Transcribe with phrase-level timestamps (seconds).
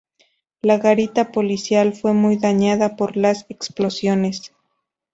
[0.63, 4.51] La garita policial fue muy dañada por las explosiones.